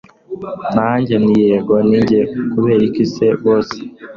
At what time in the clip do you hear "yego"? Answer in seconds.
1.45-1.73